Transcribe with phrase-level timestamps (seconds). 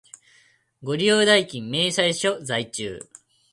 [0.81, 3.07] ご利用代金明細書在中